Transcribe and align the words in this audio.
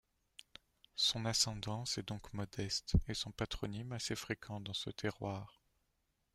Son 0.95 1.25
ascendance 1.27 1.99
est 1.99 2.07
donc 2.07 2.33
modeste, 2.33 2.95
et 3.07 3.13
son 3.13 3.29
patronyme 3.29 3.91
assez 3.91 4.15
fréquent 4.15 4.59
dans 4.59 4.73
ce 4.73 4.89
terroir. 4.89 5.61